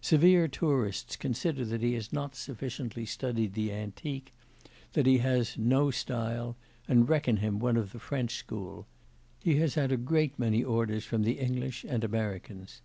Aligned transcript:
Severe 0.00 0.48
tourists 0.48 1.14
consider 1.14 1.62
that 1.66 1.82
he 1.82 1.92
has 1.92 2.10
not 2.10 2.34
sufficiently 2.34 3.04
studied 3.04 3.52
the 3.52 3.70
antique, 3.70 4.32
that 4.94 5.04
he 5.04 5.18
has 5.18 5.58
'no 5.58 5.90
style,' 5.90 6.56
and 6.88 7.06
reckon 7.06 7.36
him 7.36 7.58
one 7.58 7.76
of 7.76 7.92
the 7.92 7.98
French 8.00 8.34
school; 8.34 8.86
he 9.40 9.56
has 9.56 9.74
had 9.74 9.92
a 9.92 9.98
great 9.98 10.38
many 10.38 10.64
orders 10.64 11.04
from 11.04 11.22
the 11.22 11.38
English 11.38 11.84
and 11.86 12.02
Americans. 12.02 12.80